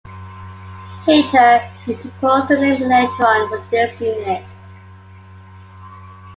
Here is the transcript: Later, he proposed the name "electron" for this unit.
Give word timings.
Later, 1.05 1.59
he 1.85 1.93
proposed 1.93 2.47
the 2.47 2.59
name 2.59 2.81
"electron" 2.81 3.47
for 3.49 3.63
this 3.69 4.01
unit. 4.01 4.43